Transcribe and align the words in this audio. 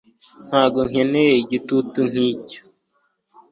ntabwo 0.47 0.79
nkeneye 0.89 1.33
igitutu 1.43 1.99
nkicyo 2.11 2.61